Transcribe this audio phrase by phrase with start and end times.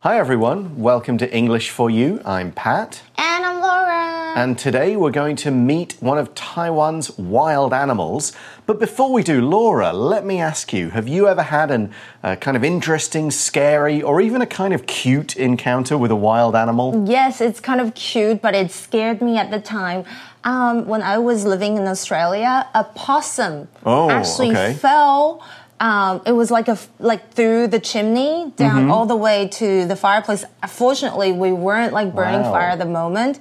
[0.00, 2.20] Hi everyone, welcome to English for You.
[2.24, 3.02] I'm Pat.
[3.16, 4.34] And I'm Laura.
[4.36, 8.32] And today we're going to meet one of Taiwan's wild animals.
[8.66, 12.36] But before we do, Laura, let me ask you have you ever had an uh,
[12.36, 17.08] kind of interesting, scary, or even a kind of cute encounter with a wild animal?
[17.08, 20.04] yes, it's kind of cute, but it scared me at the time.
[20.44, 24.74] Um, when I was living in Australia, a possum Oh, actually okay.
[24.74, 25.42] fell.
[25.78, 28.90] Um, it was like a like through the chimney down Mm-hmm.
[28.90, 30.44] all the way to the fireplace.
[30.68, 32.52] Fortunately, we weren't like burning Wow.
[32.52, 33.38] fire at the moment.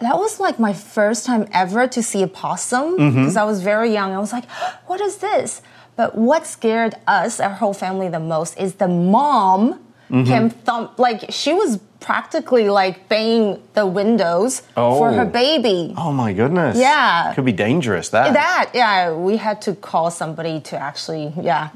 [0.00, 3.20] That was like my first time ever to see a possum Mm-hmm.
[3.20, 4.12] because I was very young.
[4.12, 4.44] I was like,
[4.86, 5.62] "What is this?"
[5.96, 9.78] But what scared us, our whole family, the most is the mom
[10.10, 10.24] Mm-hmm.
[10.30, 15.24] came thump like she was practically like banging the windows for her Oh.
[15.44, 15.94] baby.
[15.96, 16.76] Oh my goodness.
[16.76, 17.32] Yeah.
[17.34, 18.34] Could be dangerous, that.
[18.34, 21.70] That yeah, we had to call somebody to actually yeah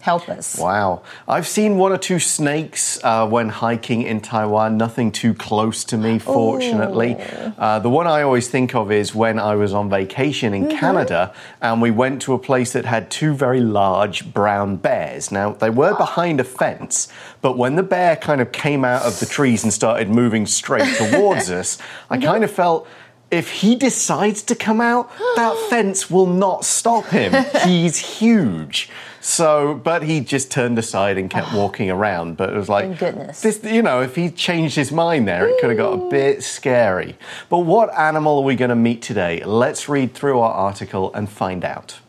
[0.00, 0.58] help us.
[0.58, 1.02] Wow.
[1.26, 5.96] I've seen one or two snakes uh, when hiking in Taiwan, nothing too close to
[5.96, 7.16] me, fortunately.
[7.58, 11.32] Uh, the one I always think of is when I was on vacation in Canada
[11.60, 15.32] and we went to a place that had two very large brown bears.
[15.32, 17.08] Now, they were behind a fence,
[17.40, 20.94] but when the bear kind of came out of the trees and started moving straight
[20.96, 21.78] towards us,
[22.10, 22.86] I kind of felt
[23.32, 27.32] if he decides to come out, that fence will not stop him.
[27.64, 28.90] He's huge.
[29.22, 32.36] So, but he just turned aside and kept walking around.
[32.36, 33.40] But it was like, goodness.
[33.40, 36.42] This, you know, if he changed his mind there, it could have got a bit
[36.42, 37.16] scary.
[37.48, 39.42] But what animal are we going to meet today?
[39.44, 42.00] Let's read through our article and find out.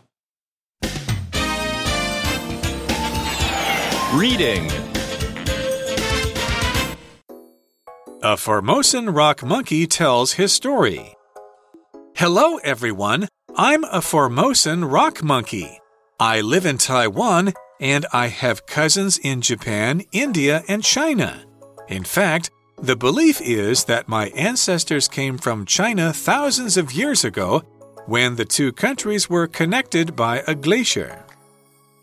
[4.14, 4.70] Reading
[8.26, 11.14] A Formosan rock monkey tells his story.
[12.16, 13.28] Hello, everyone.
[13.58, 15.82] I'm a Formosan rock monkey.
[16.22, 17.52] I live in Taiwan
[17.82, 21.44] and I have cousins in Japan, India, and China.
[21.90, 22.50] In fact,
[22.82, 27.60] the belief is that my ancestors came from China thousands of years ago
[28.06, 31.26] when the two countries were connected by a glacier.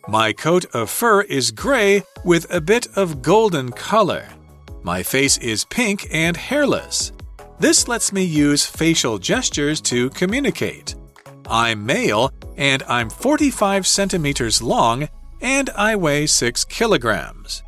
[0.06, 4.28] My coat of fur is gray with a bit of golden color.
[4.82, 7.12] My face is pink and hairless.
[7.58, 10.94] This lets me use facial gestures to communicate.
[11.46, 15.08] I'm male and I'm 45 centimeters long
[15.42, 17.62] and I weigh 6 kilograms.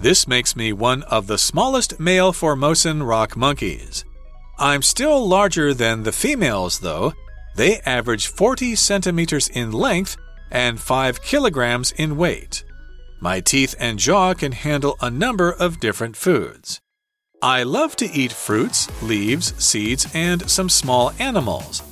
[0.00, 4.04] This makes me one of the smallest male Formosan rock monkeys.
[4.58, 7.12] I'm still larger than the females, though.
[7.56, 10.16] They average 40 centimeters in length
[10.50, 12.64] and 5 kilograms in weight.
[13.20, 16.80] My teeth and jaw can handle a number of different foods.
[17.42, 21.82] I love to eat fruits, leaves, seeds, and some small animals.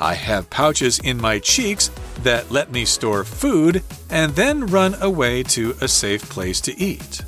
[0.00, 1.90] I have pouches in my cheeks
[2.22, 7.22] that let me store food and then run away to a safe place to eat.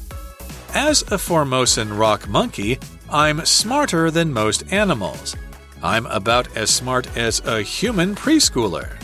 [0.73, 2.79] As a Formosan rock monkey,
[3.09, 5.37] I'm smarter than most animals.
[5.83, 8.97] I'm about as smart as a human preschooler.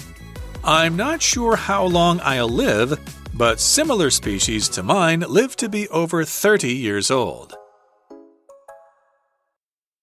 [0.64, 2.98] I'm not sure how long I'll live,
[3.40, 7.56] but similar species to mine live to be over 30 years old.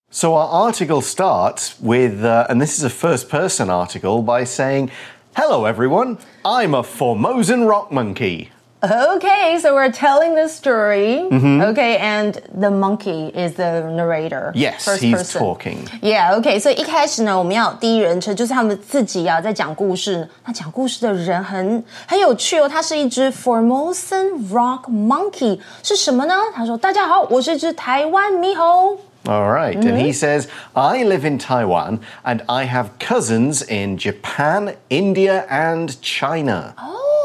[0.10, 4.90] So our article starts with, uh, and this is a first person article, by saying,
[5.36, 8.50] Hello everyone, I'm a Formosan rock monkey.
[8.85, 11.29] Okay, so we're telling the story.
[11.31, 14.51] Okay, and the monkey is the narrator.
[14.51, 14.59] Mm-hmm.
[14.59, 15.41] Yes, first he's person.
[15.41, 15.89] talking.
[16.03, 20.29] Yeah, OK，所以一开始呢，我们要有第一人称，就是他们自己啊在讲故事。
[20.45, 26.35] 那讲故事的人很很有趣哦，他是一只 Formosan Rock Monkey，是什么呢？
[26.53, 34.75] 他说：“大家好，我是一只台湾猕猴。” All right, and he says, I live in Taiwan and I have cousins in Japan,
[34.89, 36.75] India, and China.
[36.77, 37.16] Oh,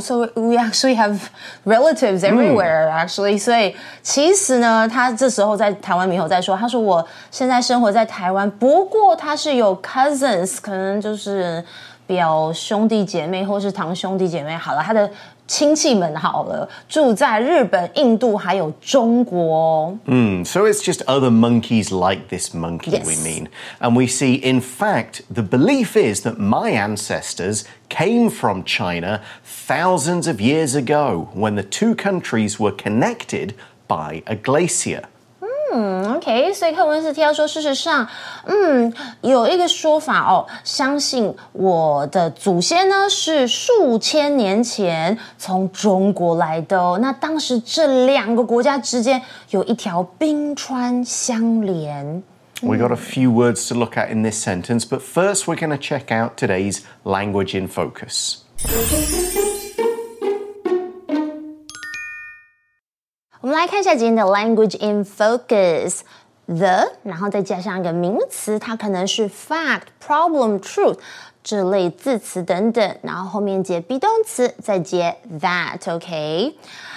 [0.00, 1.18] So we actually have
[1.64, 3.38] relatives everywhere, actually.
[3.38, 11.64] 所以其实呢，他这时候在台湾猕猴在说，他说我现在生活在台湾，不过他是有 cousins，可能就是
[12.06, 14.56] 表兄弟姐妹或是堂兄弟姐妹。
[14.56, 15.10] 好了，他的
[15.47, 19.97] 亲戚们好了，住在日本、印度还有中国哦。
[20.05, 23.05] Hmm, so it's just other monkeys like this monkey, Yes.
[23.05, 23.47] we mean.
[23.81, 30.25] And we see, in fact, the belief is that my ancestors came from China thousands
[30.27, 33.53] of years ago when the two countries were connected
[33.89, 35.01] by a glacier.
[36.15, 38.07] OK，所以课文是提到说，事实上，
[38.45, 46.99] 嗯，有一个说法哦，相信我的祖先呢是数千年前从中国来的哦。
[47.01, 49.21] 那当时这两个国家之间
[49.51, 52.21] 有一条冰川相连。
[52.61, 55.71] We got a few words to look at in this sentence, but first we're going
[55.71, 58.43] to check out today's language in focus.
[63.46, 66.00] 我们来看一下今天的 language in focus。
[66.46, 70.98] the，然后再加上一个名词，它可能是 fact、problem、truth
[71.44, 76.56] 这类字词等等，然后后面接 be 动词，再接 that，OK。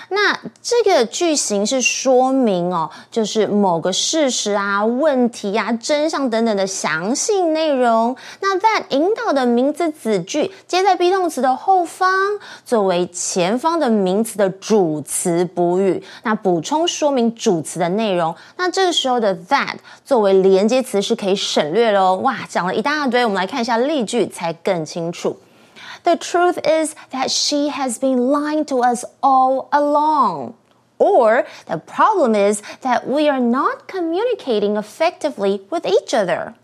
[0.09, 8.15] 那这个句型是说明哦，就是某个事实啊、问题啊、真相等等的详细内容。
[8.39, 12.09] 那 that 引导的名词子句接在 be 动词的后方，
[12.65, 18.35] 作为前方的名词的主词补语，那补充说明主词的内容。
[18.57, 22.15] 那这个时候的 that 作为连接词是可以省略喽。
[22.17, 25.37] 哇，讲了一大堆，我们来看一下例句才更清楚。
[26.03, 30.55] The truth is that she has been lying to us all along.
[30.97, 36.55] Or the problem is that we are not communicating effectively with each other.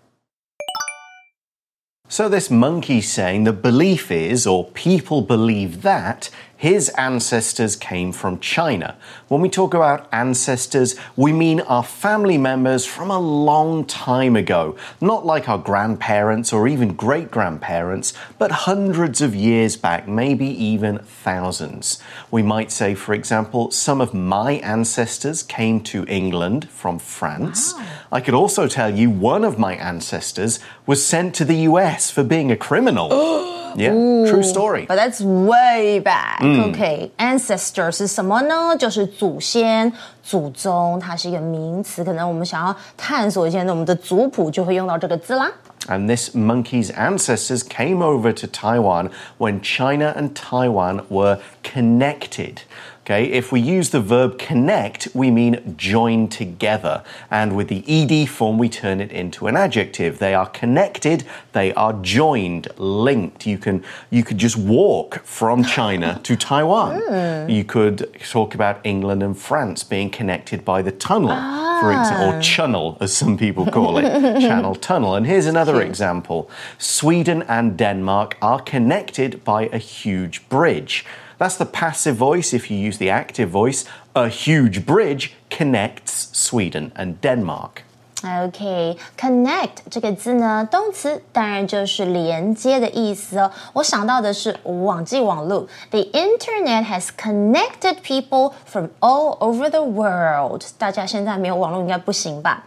[2.07, 8.39] So, this monkey saying the belief is, or people believe that, his ancestors came from
[8.39, 8.95] China.
[9.27, 14.77] When we talk about ancestors, we mean our family members from a long time ago,
[15.01, 20.99] not like our grandparents or even great grandparents, but hundreds of years back, maybe even
[20.99, 22.01] thousands.
[22.31, 27.73] We might say, for example, some of my ancestors came to England from France.
[27.73, 27.85] Wow.
[28.13, 32.23] I could also tell you one of my ancestors was sent to the US for
[32.23, 33.09] being a criminal.
[33.76, 33.92] Yeah,
[34.28, 34.87] true story.
[34.87, 36.40] But that's way back.
[36.42, 38.76] OK, ancestor 是什么呢？
[38.76, 39.92] 就是祖先、
[40.25, 42.02] 祖宗，它是一个名词。
[42.02, 45.50] 可能我们想要探索一下我们的族谱，就会用到这个字啦。
[45.87, 52.58] And this monkey's ancestors came over to Taiwan when China and Taiwan were connected.
[53.05, 57.03] Okay, if we use the verb connect, we mean join together.
[57.29, 60.17] And with the ed form, we turn it into an adjective.
[60.17, 63.45] They are connected, they are joined, linked.
[63.45, 66.99] You can you could just walk from China to Taiwan.
[67.01, 67.53] Mm.
[67.53, 71.29] You could talk about England and France being connected by the tunnel.
[71.31, 71.79] Ah.
[71.81, 75.13] For example, or channel, as some people call it, channel tunnel.
[75.13, 76.49] And here's another example
[76.79, 81.05] Sweden and Denmark are connected by a huge bridge.
[81.38, 82.52] That's the passive voice.
[82.52, 83.84] If you use the active voice,
[84.14, 87.82] a huge bridge connects Sweden and Denmark.
[88.22, 93.50] OK，connect、okay, 这个字呢，动词当然就是连接的意思哦。
[93.72, 100.64] 我想到的是网际网络，The internet has connected people from all over the world。
[100.76, 102.66] 大家现在没有网络应该不行吧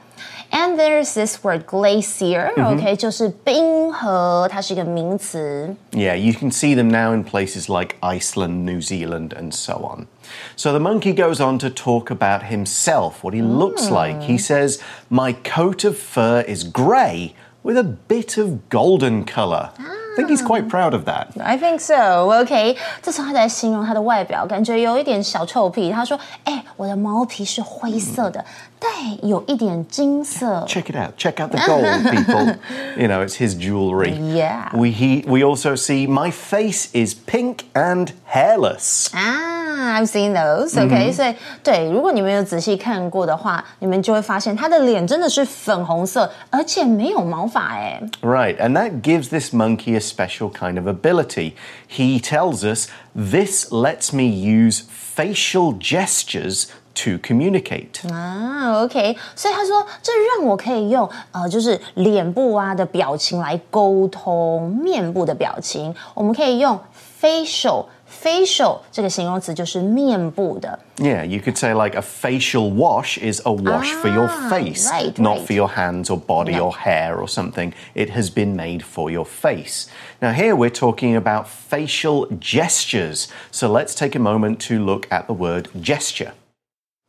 [0.52, 2.78] ？and there's this word glacier, mm -hmm.
[2.78, 5.75] okay, 就是冰河，它是一个名词。
[5.92, 10.08] Yeah, you can see them now in places like Iceland, New Zealand, and so on.
[10.56, 13.58] So the monkey goes on to talk about himself, what he mm.
[13.58, 14.22] looks like.
[14.22, 14.80] He says,
[15.10, 17.34] My coat of fur is grey
[17.64, 19.72] with a bit of golden colour.
[19.80, 21.28] Ah think he's quite proud of that.
[21.42, 22.30] I think so.
[22.31, 25.92] OK，这时候他在形容他的外表，感觉有一点小臭屁。
[25.92, 28.46] 他说：“哎，我的毛皮是灰色的，
[28.80, 28.88] 带
[29.24, 31.16] 有一点金色。” Check it out.
[31.18, 32.58] Check out the gold, people.
[32.98, 34.14] you know, it's his jewelry.
[34.14, 34.70] Yeah.
[34.74, 39.10] We he we also see my face is pink and hairless.
[39.14, 40.75] Ah, I've seen those.
[40.78, 41.14] OK，、mm hmm.
[41.14, 47.74] 所以对，如果你们有仔细看过的话，你们就会发现他的脸真的是粉红色，而且没有毛发。
[47.74, 51.54] 哎，Right, and that gives this monkey a special kind of ability.
[51.88, 54.84] He tells us this lets me use
[55.16, 56.66] facial gestures
[56.96, 66.80] to communicate 啊，OK，所以他说这让我可以用呃，就是脸部啊的表情来沟通，面部的表情，我们可以用
[67.22, 67.86] facial。
[68.08, 70.77] facial 这个形容词就是面部的。
[70.98, 74.89] Yeah, you could say like a facial wash is a wash ah, for your ah, face,
[74.89, 75.46] right, not right.
[75.46, 76.68] for your hands or body no.
[76.68, 77.74] or hair or something.
[77.96, 79.88] It has been made for your face.
[80.22, 83.27] Now, here we're talking about facial gestures.
[83.51, 86.34] So let's take a moment to look at the word gesture.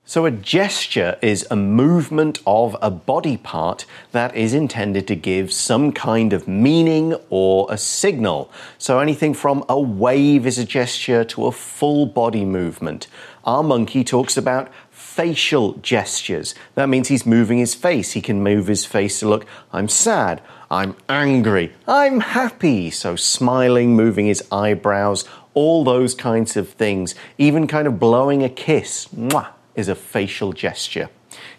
[0.10, 5.54] So, a gesture is a movement of a body part that is intended to give
[5.54, 8.52] some kind of meaning or a signal.
[8.80, 13.06] So, anything from a wave is a gesture to a full body movement.
[13.44, 16.56] Our monkey talks about facial gestures.
[16.74, 18.14] That means he's moving his face.
[18.14, 22.90] He can move his face to look, I'm sad, I'm angry, I'm happy.
[22.90, 28.50] So, smiling, moving his eyebrows, all those kinds of things, even kind of blowing a
[28.50, 29.08] kiss.
[29.10, 31.09] Mwah is a facial gesture.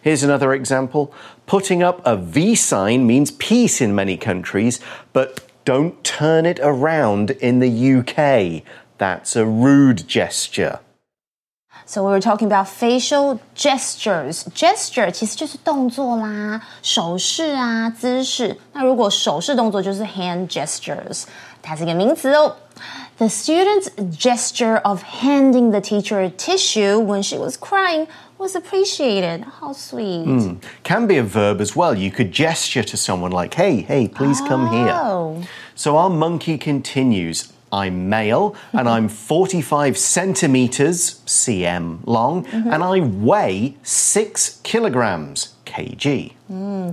[0.01, 1.12] Here's another example.
[1.47, 4.79] Putting up a V sign means peace in many countries,
[5.13, 8.63] but don't turn it around in the UK.
[8.97, 10.79] That's a rude gesture.
[11.88, 14.43] So we were talking about facial gestures.
[14.55, 18.57] Gesture 其实就是动作啦，手势啊，姿势。
[18.74, 21.25] 那如果手势动作就是 hand gestures，
[21.62, 22.55] 它是一个名词哦。
[23.20, 28.08] The student's gesture of handing the teacher a tissue when she was crying
[28.38, 29.42] was appreciated.
[29.42, 30.24] How sweet.
[30.24, 30.54] Hmm.
[30.84, 31.94] Can be a verb as well.
[31.94, 34.94] You could gesture to someone like, hey, hey, please come here.
[34.94, 35.46] Oh.
[35.74, 37.52] So our monkey continues.
[37.70, 42.72] I'm male and I'm 45 centimeters, cm long, mm-hmm.
[42.72, 46.31] and I weigh 6 kilograms, kg.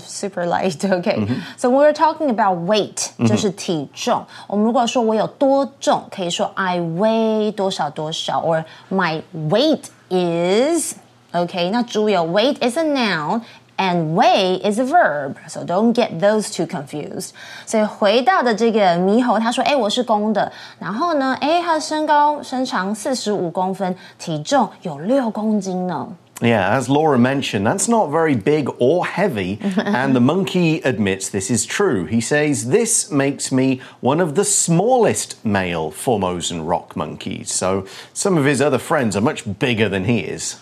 [0.00, 0.84] super light.
[0.84, 1.26] Okay,
[1.56, 4.24] so we're talking about weight，就是体重。
[4.46, 15.94] 我们如果说我有多重，可以说 I weigh 多少多少，or my weight is。OK，那注意哦，weight is a noun。And weigh is a verb, so don't
[15.94, 17.30] get those two confused.
[17.66, 20.52] 所以回到的这个猕猴，他说：“哎，我是公的。
[20.78, 26.06] 然后呢，哎，他的身高身长四十五公分，体重有六公斤呢。”
[26.40, 31.50] Yeah, as Laura mentioned, that's not very big or heavy, and the monkey admits this
[31.50, 32.06] is true.
[32.06, 37.52] He says, This makes me one of the smallest male Formosan rock monkeys.
[37.52, 40.56] So some of his other friends are much bigger than he is.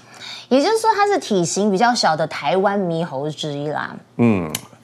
[0.50, 3.96] 也就是说，它是体型比较小的台湾猕猴之一啦。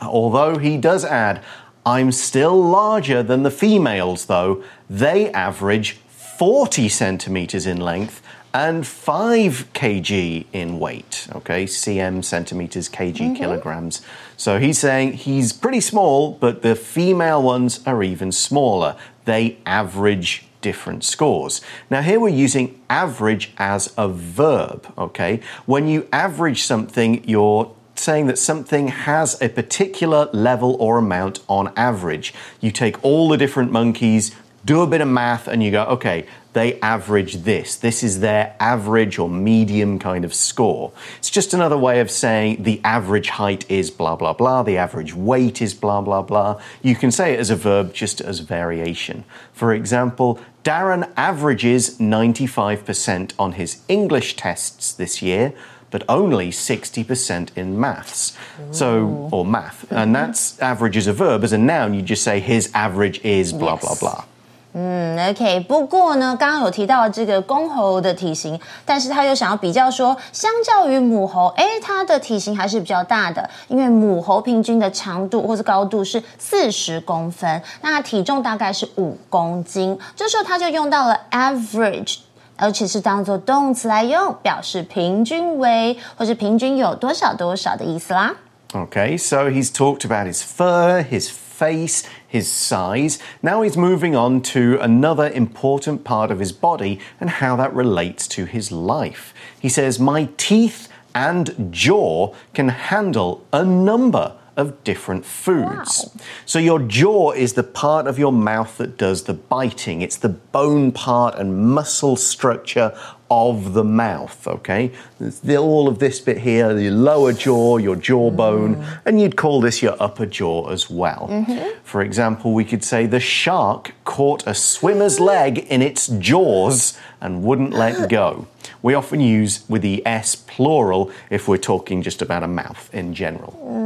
[0.00, 1.40] Although he does add,
[1.84, 4.62] I'm still larger than the females, though.
[4.90, 5.96] They average
[6.38, 8.22] 40 centimeters in length
[8.53, 11.27] and 5 kg in weight.
[11.33, 13.33] Okay, cm, centimeters, kg, mm-hmm.
[13.33, 14.01] kilograms.
[14.37, 18.95] So he's saying he's pretty small, but the female ones are even smaller.
[19.25, 21.61] They average different scores.
[21.89, 25.41] Now, here we're using average as a verb, okay?
[25.65, 31.71] When you average something, you're saying that something has a particular level or amount on
[31.75, 32.33] average.
[32.59, 36.25] You take all the different monkeys, do a bit of math, and you go, okay,
[36.53, 37.75] they average this.
[37.75, 40.91] This is their average or medium kind of score.
[41.17, 45.13] It's just another way of saying the average height is blah, blah, blah, the average
[45.13, 46.61] weight is blah, blah, blah.
[46.81, 49.23] You can say it as a verb just as variation.
[49.53, 55.53] For example, Darren averages 95% on his English tests this year
[55.91, 58.35] but only 60% in maths.
[58.71, 59.91] So, or math.
[59.91, 61.43] And that's average as a verb.
[61.43, 64.23] As a noun, you just say his average is blah, blah, blah.
[64.73, 65.59] 嗯，OK。
[65.61, 79.99] 不过呢，刚刚有提到这个公猴的体型，但是他又想要比较说，相较于母猴，哎，它的体型还是比较大的，因为母猴平均的长度或是高度是四十公分，那体重大概是五公斤。
[80.15, 82.19] 这时候他就用到了 average。
[82.57, 88.35] 而且是当做动词来用，表示平均为或是平均有多少多少的意思啦。
[88.73, 91.31] OK，so he's talked about his fur, his
[91.61, 93.19] face, his size.
[93.43, 98.27] Now he's moving on to another important part of his body and how that relates
[98.29, 99.31] to his life.
[99.59, 106.09] He says, My teeth and jaw can handle a number of different foods.
[106.45, 110.01] So your jaw is the part of your mouth that does the biting.
[110.01, 112.93] It's the bone part and muscle structure
[113.31, 114.91] of the mouth, okay?
[115.19, 118.99] The- all of this bit here, the lower jaw, your jawbone, mm.
[119.05, 121.29] and you'd call this your upper jaw as well.
[121.31, 121.79] Mm-hmm.
[121.83, 125.23] For example, we could say the shark caught a swimmer's mm-hmm.
[125.23, 128.47] leg in its jaws and wouldn't let go.
[128.81, 133.13] We often use with the S plural if we're talking just about a mouth in
[133.13, 133.57] general.
[133.63, 133.80] Mm.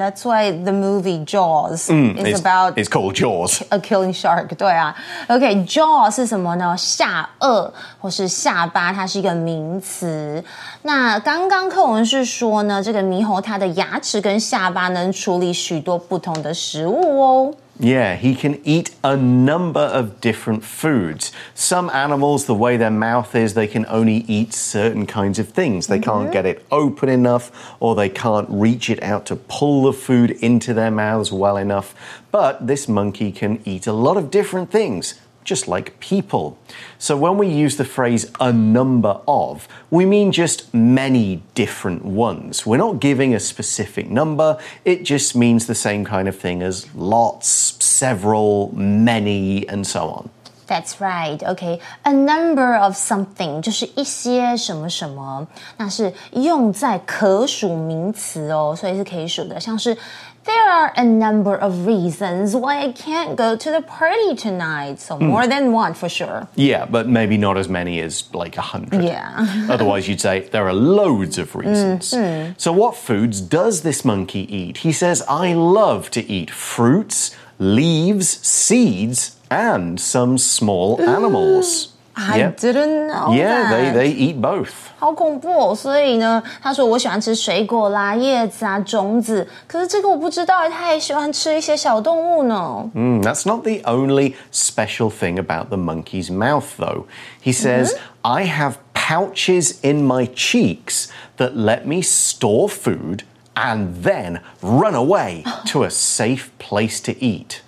[0.00, 3.60] That's why the movie Jaws is It's, about it's called Jaws.
[3.68, 4.96] A killing shark，对啊
[5.28, 6.74] ，OK，jaw、是什么呢？
[6.78, 10.42] 下颚或是下巴，它是一个名词。
[10.82, 17.54] 那刚刚课文是说呢，这个猕猴它的牙齿跟下巴能处理许多不同的食物哦。
[17.80, 21.32] Yeah, he can eat a number of different foods.
[21.54, 25.86] Some animals, the way their mouth is, they can only eat certain kinds of things.
[25.86, 29.94] They can't get it open enough, or they can't reach it out to pull the
[29.94, 31.94] food into their mouths well enough.
[32.30, 36.57] But this monkey can eat a lot of different things Just like people.
[36.97, 42.65] So, when we use the phrase a number of, we mean just many different ones.
[42.65, 46.87] We're not giving a specific number, it just means the same kind of thing as
[46.95, 50.29] lots, several, many, and so on.
[50.67, 51.43] That's right.
[51.43, 59.95] OK, a number of something 就是一些什么什么，那是用在可数名词哦，所以是可以数的，像是
[60.44, 65.00] there are a number of reasons why I can't go to the party tonight.
[65.00, 65.26] So hmm.
[65.26, 66.48] more than one for sure.
[66.56, 69.04] Yeah, but maybe not as many as like a hundred.
[69.04, 69.66] Yeah.
[69.70, 72.12] Otherwise, you'd say there are loads of reasons.
[72.12, 72.54] Mm-hmm.
[72.56, 74.78] So, what foods does this monkey eat?
[74.78, 81.92] He says, I love to eat fruits, leaves, seeds, and some small animals.
[82.19, 82.51] I Yeah.
[82.55, 83.93] didn't know Yeah, they, that.
[83.93, 84.69] they eat both.
[84.97, 85.75] 好恐怖哦！
[85.75, 92.89] 所以呢，他说我喜欢吃水果啦、叶子啊、种子，可是这个我不知道，他还喜欢吃一些小动物呢。
[92.95, 97.03] Mm, that's not the only special thing about the monkey's mouth, though.
[97.43, 103.23] He says, I have pouches in my cheeks that let me store food
[103.55, 107.61] and then run away to a safe place to eat.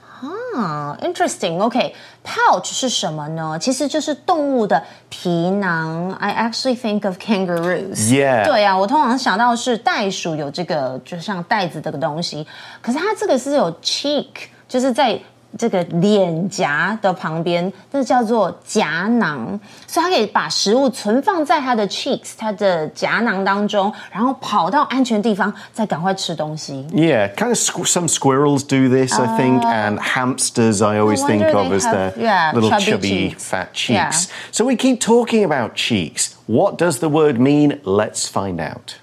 [0.55, 1.59] 啊，interesting。
[1.59, 3.59] OK，pouch、是什么呢？
[3.61, 6.13] 其实就是动物的皮囊。
[6.21, 8.11] I actually think of kangaroos.
[8.11, 8.45] Yeah.
[8.45, 12.47] 对啊，我通常想到是袋鼠有这个，就像袋子这个东西。
[12.81, 14.27] 可是它这个是有 cheek，
[14.69, 15.19] 就是在
[15.58, 26.86] 这个脸颊的旁边，那叫做颊囊，所以它可以把食物存放在它的 cheeks，它的颊囊当中，然后跑到安全地方，再赶快吃东西。
[26.92, 31.74] Yeah, kind of squ some squirrels do this, I think, and hamsters I always think of
[31.74, 33.44] as have, their yeah, little chubby chubby, cheeks.
[33.50, 34.12] fat Yeah.
[34.12, 34.28] cheeks.
[34.52, 36.36] So we keep talking about cheeks.
[36.46, 37.80] What does the word mean?
[37.84, 38.98] Let's find out.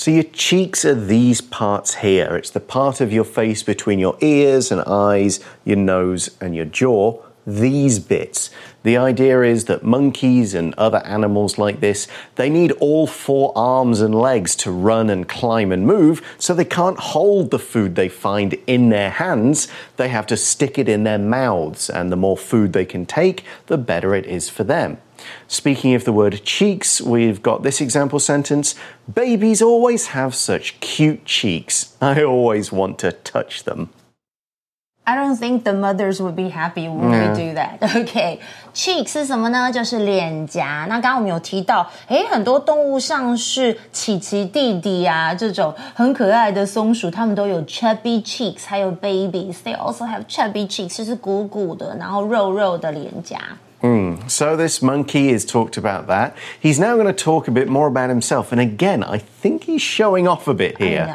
[0.00, 2.34] So, your cheeks are these parts here.
[2.34, 6.64] It's the part of your face between your ears and eyes, your nose, and your
[6.64, 7.22] jaw.
[7.46, 8.48] These bits.
[8.82, 14.00] The idea is that monkeys and other animals like this, they need all four arms
[14.00, 18.08] and legs to run and climb and move, so they can't hold the food they
[18.08, 19.68] find in their hands.
[19.98, 23.44] They have to stick it in their mouths, and the more food they can take,
[23.66, 24.96] the better it is for them.
[25.47, 28.75] Speaking of the word cheeks, we've got this example sentence
[29.11, 31.95] Babies always have such cute cheeks.
[32.01, 33.89] I always want to touch them.
[35.07, 37.77] I don't think the mothers would be happy when we do that.
[37.95, 38.39] OK,
[38.73, 39.71] cheek 是什么呢？
[39.71, 40.87] 就是脸颊。
[40.89, 53.37] 那刚刚我们有提到，诶，很多动物像是琪琪弟弟啊这种很可爱的松鼠，它们都有 chubby cheeks，还有 babies。They also have chubby cheeks，就是鼓鼓的，然后肉肉的脸颊。
[54.30, 56.36] So, this monkey is talked about that.
[56.58, 58.52] He's now going to talk a bit more about himself.
[58.52, 61.06] And again, I think he's showing off a bit here.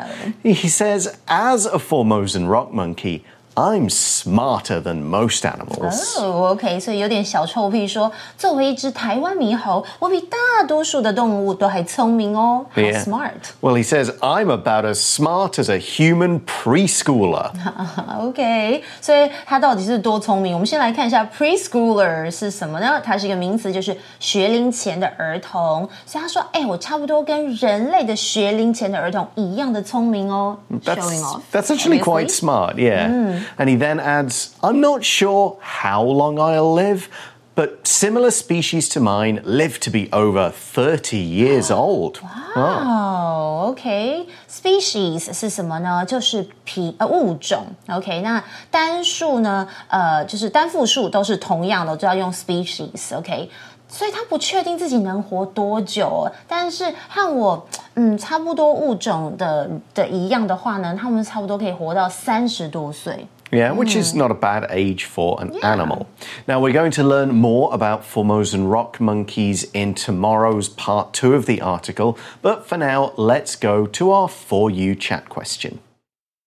[0.43, 0.53] know.
[0.53, 3.23] He says, As a Formosan rock monkey,
[3.56, 6.18] I'm smarter than most animals.
[6.18, 12.64] 哦、o k 所以有点小臭屁说，作为一只台湾猕猴，我比大多数的动物都还聪明哦。
[12.72, 13.02] How Yeah.
[13.04, 13.30] smart?
[13.60, 17.50] Well, he says, I'm about as smart as a human preschooler.
[18.20, 20.54] OK，所以他到底是多聪明？
[20.54, 23.00] 我们先来看一下 preschooler 是什么呢？
[23.04, 25.86] 它是一个名词，就是学龄前的儿童。
[26.06, 31.40] 所以他说：“哎、我差不多跟人类的学龄前的儿童一样的聪明哦。” That's, Showing off.
[31.52, 32.38] that's actually quite obviously.
[32.38, 33.40] smart, yeah.
[33.56, 37.08] And he then adds, I'm not sure how long I'll live,
[37.54, 42.18] but similar species to mine live to be over 30 years old.
[42.54, 46.04] 哦、o k species 是什么呢？
[46.04, 47.66] 就是品呃物种。
[47.88, 49.68] OK，那单数呢？
[49.88, 53.50] 呃，就是单复数都是同样的，就要用 species。OK，
[53.88, 63.26] 所以他不确定自己能活多久哦，但是和我嗯差不多物种的的一样的话呢，他们差不多可以活到三十多岁。
[63.51, 64.17] Yeah, which is hmm.
[64.17, 66.09] not a bad age for an animal.
[66.47, 71.45] Now, we're going to learn more about Formosan rock monkeys in tomorrow's part two of
[71.45, 75.79] the article, but for now, let's go to our For You chat question.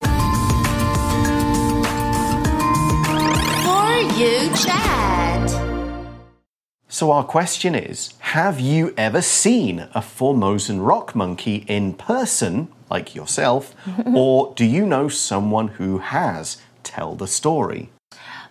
[0.03, 0.09] For
[4.19, 4.99] you chat.
[6.89, 13.15] So, our question is Have you ever seen a Formosan rock monkey in person, like
[13.15, 13.73] yourself,
[14.07, 16.57] or do you know someone who has?
[16.89, 17.91] Tell the story.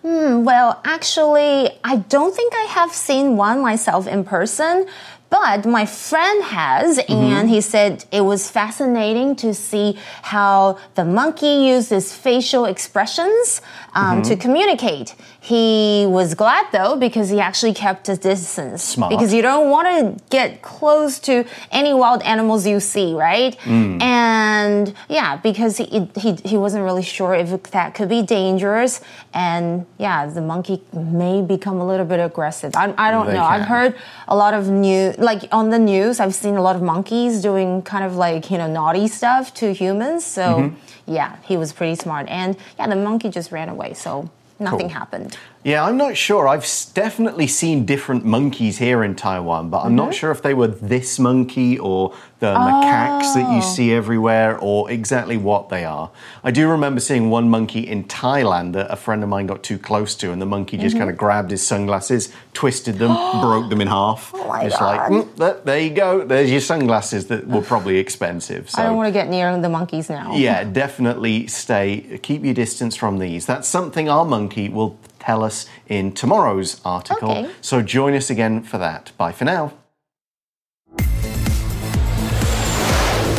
[0.03, 4.85] Hmm, well, actually, I don't think I have seen one myself in person,
[5.29, 7.47] but my friend has, and mm-hmm.
[7.47, 13.61] he said it was fascinating to see how the monkey uses facial expressions
[13.93, 14.41] um, to mm-hmm.
[14.41, 15.15] communicate.
[15.39, 18.83] He was glad though because he actually kept a distance.
[18.83, 19.11] Smart.
[19.11, 23.57] Because you don't want to get close to any wild animals you see, right?
[23.59, 24.01] Mm.
[24.01, 28.99] And yeah, because he, he he wasn't really sure if that could be dangerous,
[29.33, 32.75] and yeah, the monkey may become a little bit aggressive.
[32.75, 33.43] I, I don't They know.
[33.43, 33.95] I've heard
[34.27, 36.19] a lot of new like on the news.
[36.19, 39.73] I've seen a lot of monkeys doing kind of like you know naughty stuff to
[39.73, 40.25] humans.
[40.25, 41.13] So Mm-hmm.
[41.13, 43.93] yeah, he was pretty smart, and yeah, the monkey just ran away.
[43.93, 44.29] So.
[44.59, 45.37] Nothing happened.
[45.67, 46.47] Yeah, I'm not sure.
[46.47, 50.67] I've definitely seen different monkeys here in Taiwan, but I'm not sure if they were
[50.67, 56.09] this monkey or the macaques that you see everywhere or exactly what they are.
[56.41, 59.77] I do remember seeing one monkey in Thailand that a friend of mine got too
[59.77, 63.81] close to, and the monkey just kind of grabbed his sunglasses, twisted them, broke them
[63.81, 64.31] in half.
[64.33, 66.23] Oh my Just like, "Mm, there, there you go.
[66.23, 68.69] There's your sunglasses that were probably expensive.
[68.69, 68.81] So.
[68.81, 70.33] I don't want to get near the monkeys now.
[70.33, 73.45] Yeah, definitely stay, keep your distance from these.
[73.45, 77.31] That's something our monkey will tell us in tomorrow's article.
[77.31, 77.51] Okay.
[77.61, 79.11] So join us again for that.
[79.17, 79.73] Bye for now.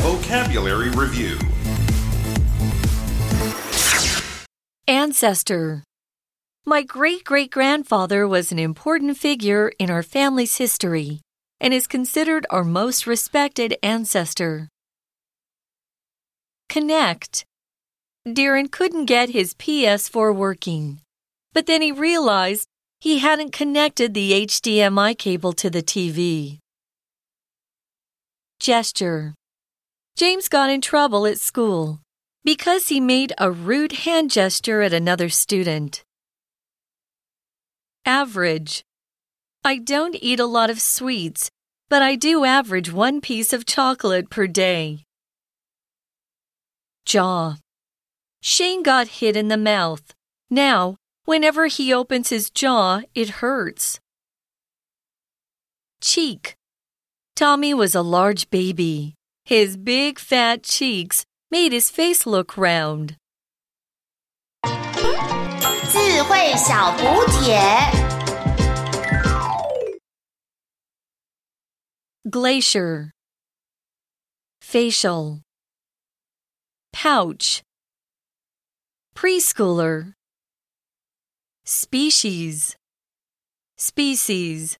[0.03, 1.39] Vocabulary Review
[4.87, 5.83] Ancestor.
[6.67, 11.21] My great great grandfather was an important figure in our family's history.
[11.61, 14.69] and is considered our most respected ancestor.
[16.69, 17.45] Connect.
[18.27, 21.01] Darren couldn't get his PS4 working,
[21.59, 22.69] but then he realized
[23.01, 26.61] he hadn't connected the HDMI cable to the TV.
[28.61, 29.35] Gesture.
[30.15, 31.99] James got in trouble at school
[32.45, 36.05] because he made a rude hand gesture at another student.
[38.07, 38.85] Average.
[39.65, 41.51] I don't eat a lot of sweets,
[41.89, 45.03] but I do average one piece of chocolate per day.
[47.05, 47.57] Jaw.
[48.41, 50.15] Shane got hit in the mouth.
[50.49, 54.00] Now, whenever he opens his jaw, it hurts.
[56.02, 56.56] Cheek.
[57.36, 59.16] Tommy was a large baby.
[59.46, 63.16] His big fat cheeks made his face look round.
[65.94, 67.60] 智慧小补帖。
[72.28, 73.12] Glacier.
[74.60, 75.42] Facial.
[76.92, 77.62] Pouch.
[79.14, 80.14] Preschooler.
[81.71, 82.77] Species.
[83.77, 84.79] Species.